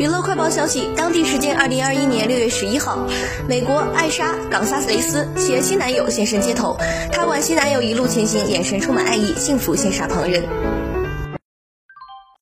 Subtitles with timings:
[0.00, 3.06] 娱乐快报消息当地时间二零二一年六月十一号
[3.46, 6.74] 美国艾莎冈萨雷斯携新男友现身街头。
[7.12, 10.89] 她挽新男友一路前行眼神充满爱意幸福羡煞旁人。